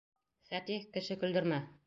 [0.53, 1.63] Фәтих, кеше көлдөрмә!